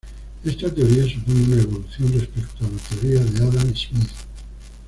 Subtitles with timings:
[0.43, 4.09] Esta teoría supone una evolución respecto a la teoría de Adam Smith.